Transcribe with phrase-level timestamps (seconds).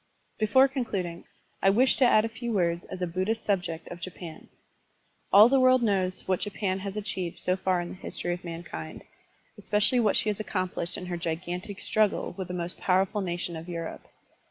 [0.39, 1.25] 3|e ♦♦ Before concluding,
[1.61, 4.49] I wish to add a few words as a Buddhist subject of Japan.
[5.31, 9.03] All the world knows what Japan has achieved so far in the history of mankind,
[9.59, 13.69] especially what she has accomplished in her gigantic struggle with a most powerful nation of
[13.69, 14.07] Europe.